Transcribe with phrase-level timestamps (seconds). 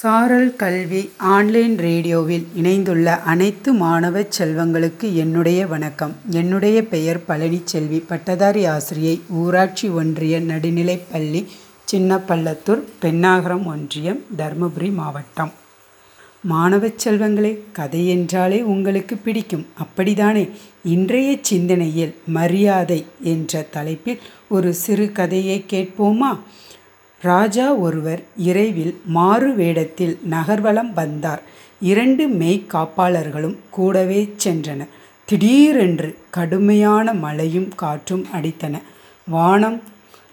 [0.00, 6.16] சாரல் கல்வி ஆன்லைன் ரேடியோவில் இணைந்துள்ள அனைத்து மாணவ செல்வங்களுக்கு என்னுடைய வணக்கம்.
[6.30, 8.02] என்னுடைய பெயர் பழனிச்செல்வி.
[8.06, 11.46] பட்டதாரி ஆசிரியை ஊராட்சி ஒன்றிய நடுநிலைப்பள்ளி
[11.92, 15.52] சின்னப்பள்ளத்தூர் பென்னாகரம் ஒன்றியம் தருமபுரி மாவட்டம்.
[16.40, 19.66] மாணவ செல்வங்களே கதை என்றாலே உங்களுக்கு பிடிக்கும்.
[19.84, 20.50] அப்படிதானே?
[20.84, 26.38] இன்றைய சிந்தனையில் மரியாதை என்ற தலைப்பில் ஒரு சிறு கதையை கேட்போமா?
[27.22, 31.42] ராஜா ஒருவர் இரவில் மாறு வேடத்தில் நகர்வலம் வந்தார்.
[31.80, 38.80] இரண்டு மெய்க்காப்பாளர்களும் கூடவே சென்றனர் திடீரென்று கடுமையான மழையும் காற்றும் அடித்தன.
[39.28, 39.82] வானம்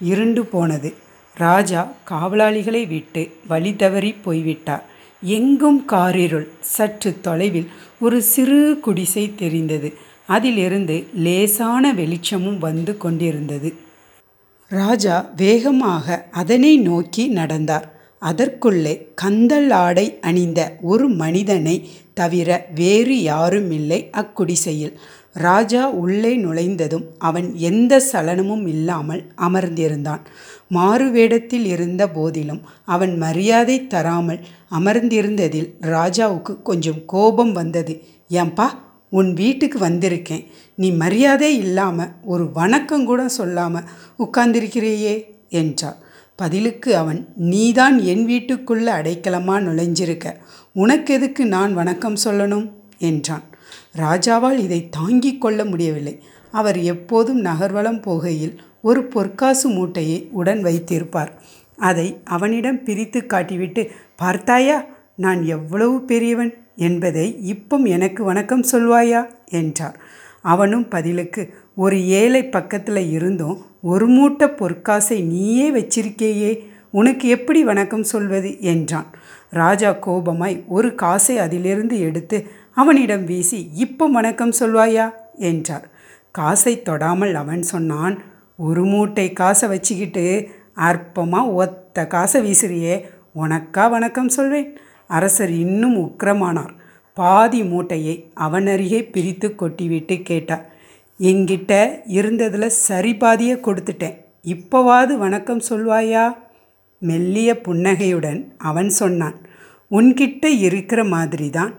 [0.00, 0.94] இருண்டு போனது.
[1.34, 4.84] ராஜா காவலாளிகளை விட்டு வழி தவறி போய்விட்டார்.
[5.22, 7.68] எங்கும் காரிருள் சற்று தொலைவில்
[8.00, 9.92] ஒரு சிறு குடிசை தெரிந்தது.
[10.26, 13.74] அதிலிருந்து லேசான வெளிச்சமும் வந்து கொண்டிருந்தது.
[14.70, 17.86] ராஜா வேகமாக அதனை நோக்கி நடந்தார்.
[18.18, 21.74] அதற்குள்ளே கந்தல் ஆடை அணிந்த ஒரு மனிதனை
[22.14, 24.92] தவிர வேறு யாரும் இல்லை அக்குடிசையில்.
[25.32, 30.22] ராஜா உள்ளே நுழைந்ததும் அவன் எந்த சலனமும் இல்லாமல் அமர்ந்திருந்தான்.
[30.74, 37.96] மாறுவேடத்தில் இருந்த போதிலும் அவன் மரியாதை தராமல் அமர்ந்திருந்ததில் ராஜாவுக்கு கொஞ்சம் கோபம் வந்தது.
[38.30, 38.68] ஏன்பா
[39.10, 40.46] உன் வீட்டுக்கு வந்திருக்கேன்.
[40.74, 49.60] நீ மரியாதை இல்லாமல் ஒரு வணக்கம் கூட சொல்லாமல் உட்கார்ந்திருக்கிறையே என்றார் பதிலுக்கு அவன் நீதான் என் வீட்டுக்குள்ளே அடைக்கலமாக
[49.60, 50.34] நுழைஞ்சிருக்க.
[50.72, 52.70] உனக்கு எதுக்கு நான் வணக்கம் சொல்லணும்?
[52.98, 53.42] என்றான்.
[53.96, 56.22] ராஜாவால் இதை தாங்கிக் கொள்ள முடியவில்லை.
[56.50, 61.32] அவர் எப்போதும் நகர்வலம் போகையில் ஒரு பொற்காசு மூட்டையை உடன் வைத்திருப்பார்.
[61.76, 64.84] அதை அவனிடம் பிரித்து காட்டிவிட்டு பார்த்தாயா
[65.16, 66.54] நான் எவ்வளவு பெரியவன்?
[66.80, 69.20] என்பதை இப்பும் எனக்கு வணக்கம் சொல்வாயா?
[69.50, 69.96] என்றார்.
[70.42, 71.42] அவனும் பதிலுக்கு
[71.74, 76.52] ஒரு ஏழை பக்கத்தில் இருந்தும் ஒரு மூட்டை பொற்காசை நீயே வச்சிருக்கேயே
[76.90, 78.50] உனக்கு எப்படி வணக்கம் சொல்வது?
[78.60, 79.06] என்றான்.
[79.50, 82.38] ராஜா கோபமாய் ஒரு காசை அதிலிருந்து எடுத்து
[82.74, 85.06] அவனிடம் வீசி இப்போ வணக்கம் சொல்வாயா?
[85.34, 85.86] என்றார்.
[86.30, 88.16] காசை தொடாமல் அவன் சொன்னான்
[88.56, 92.96] ஒரு மூட்டை காசை வச்சுக்கிட்டு அற்பமாக ஒத்த காசை வீசுறியே
[93.34, 94.70] உனக்கா வணக்கம் சொல்வேன்?
[95.08, 96.74] அரசர் இன்னும் உக்கிரமானார்.
[97.20, 98.14] பாதி மூட்டையை
[98.46, 100.64] அவன் அருகே பிரித்து கொட்டிவிட்டு கேட்டார்
[101.28, 101.72] என்கிட்ட
[102.18, 104.16] இருந்ததில் சரி பாதியை கொடுத்துட்டேன்.
[104.52, 106.24] இப்போவாது வணக்கம் சொல்வாயா?
[107.08, 109.36] மெல்லிய புன்னகையுடன் அவன் சொன்னான்.
[109.90, 111.72] உன்கிட்ட இருக்கிற மாதிரி தான்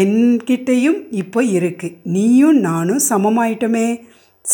[0.00, 1.88] என்கிட்டையும் இப்போ இருக்கு.
[2.14, 3.86] நீயும் நானும் சமமாயிட்டோமே.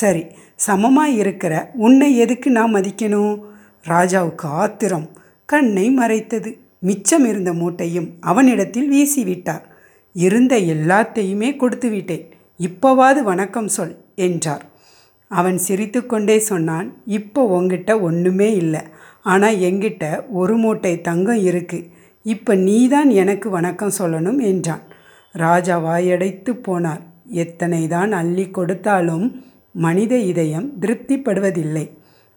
[0.01, 0.23] சரி
[0.67, 1.55] சமமாக இருக்கிற
[1.87, 3.35] உன்னை எதுக்கு நான் மதிக்கணும்?
[3.93, 5.07] ராஜாவுக்கு ஆத்திரம்.
[5.49, 6.53] கண்ணை மறைத்தது.
[6.89, 9.67] மிச்சம் இருந்த மூட்டையும் அவனிடத்தில் வீசிவிட்டார்.
[10.15, 12.25] இருந்த எல்லாத்தையுமே கொடுத்து விட்டேன்.
[12.61, 14.65] இப்போவாது வணக்கம் சொல் என்றார்.
[15.31, 18.83] அவன் சிரித்துக்கொண்டே சொன்னான் இப்போ உங்ககிட்ட ஒன்றுமே இல்லை.
[19.23, 20.05] ஆனால் எங்கிட்ட
[20.41, 21.79] ஒரு மூட்டை தங்கம் இருக்கு.
[22.27, 24.85] இப்போ நீதான் எனக்கு வணக்கம் சொல்லணும் என்றான்.
[25.35, 27.03] ராஜா வாயடைத்து போனார்.
[27.45, 29.27] எத்தனை தான் அள்ளி கொடுத்தாலும்
[29.73, 31.87] மனித இதயம் திருப்திப்படுவதில்லை.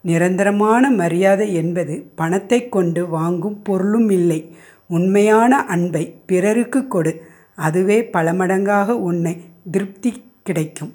[0.04, 4.42] நிரந்தரமான மரியாதை என்பது பணத்தை கொண்டு வாங்கும் பொருளும் இல்லை.
[4.88, 7.14] உண்மையான அன்பை பிறருக்கு கொடு.
[7.56, 10.94] அதுவே பல மடங்காக உன்னை திருப்தி கிடைக்கும்.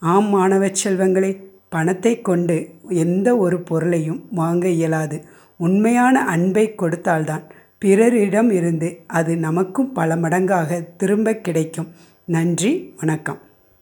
[0.00, 5.24] ஆம் மாணவ செல்வங்களே பணத்தை கொண்டு எந்த ஒரு பொருளையும் வாங்க இயலாது.
[5.56, 7.42] உண்மையான அன்பை கொடுத்தால்தான்
[7.78, 11.88] பிறரிடம் இருந்து அது நமக்கும் பல மடங்காக திரும்ப கிடைக்கும்.
[12.24, 13.38] நன்றி வணக்கம்.